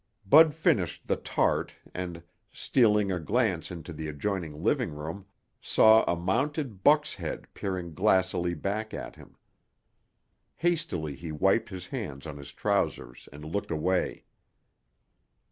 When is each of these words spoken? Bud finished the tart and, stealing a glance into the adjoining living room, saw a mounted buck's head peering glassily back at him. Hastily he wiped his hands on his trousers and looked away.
Bud 0.25 0.55
finished 0.55 1.05
the 1.05 1.15
tart 1.15 1.75
and, 1.93 2.23
stealing 2.51 3.11
a 3.11 3.19
glance 3.19 3.69
into 3.69 3.93
the 3.93 4.07
adjoining 4.07 4.63
living 4.63 4.89
room, 4.95 5.27
saw 5.61 6.03
a 6.05 6.15
mounted 6.15 6.83
buck's 6.83 7.13
head 7.13 7.45
peering 7.53 7.93
glassily 7.93 8.55
back 8.55 8.95
at 8.95 9.15
him. 9.15 9.37
Hastily 10.55 11.13
he 11.13 11.31
wiped 11.31 11.69
his 11.69 11.85
hands 11.85 12.25
on 12.25 12.37
his 12.37 12.51
trousers 12.51 13.29
and 13.31 13.45
looked 13.45 13.69
away. 13.69 14.25